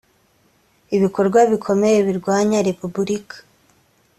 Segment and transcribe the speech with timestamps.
[0.95, 3.35] ibikorwa bikomeye birwanya repubulika